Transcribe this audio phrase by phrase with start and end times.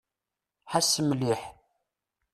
[0.71, 1.41] Ḥess mliḥ.